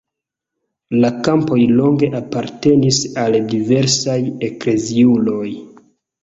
[1.01, 4.17] La kampoj longe apartenis al diversaj
[4.49, 5.47] ekleziuloj.